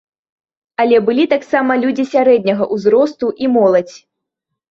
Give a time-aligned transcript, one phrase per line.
[0.83, 3.97] Але былі таксама людзі сярэдняга ўзросту і моладзь.